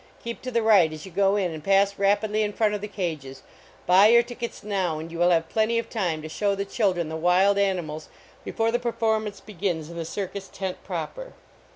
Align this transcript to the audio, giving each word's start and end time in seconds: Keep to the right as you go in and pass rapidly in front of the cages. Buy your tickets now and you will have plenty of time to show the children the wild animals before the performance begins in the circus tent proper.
Keep 0.23 0.41
to 0.41 0.49
the 0.49 0.63
right 0.63 0.91
as 0.91 1.05
you 1.05 1.11
go 1.11 1.35
in 1.35 1.51
and 1.51 1.63
pass 1.63 1.99
rapidly 1.99 2.41
in 2.41 2.53
front 2.53 2.73
of 2.73 2.81
the 2.81 2.87
cages. 2.87 3.43
Buy 3.85 4.07
your 4.07 4.23
tickets 4.23 4.63
now 4.63 4.97
and 4.97 5.11
you 5.11 5.19
will 5.19 5.29
have 5.29 5.47
plenty 5.47 5.77
of 5.77 5.91
time 5.91 6.23
to 6.23 6.27
show 6.27 6.55
the 6.55 6.65
children 6.65 7.07
the 7.07 7.15
wild 7.15 7.59
animals 7.59 8.09
before 8.43 8.71
the 8.71 8.79
performance 8.79 9.39
begins 9.39 9.91
in 9.91 9.97
the 9.97 10.03
circus 10.03 10.49
tent 10.51 10.83
proper. 10.83 11.33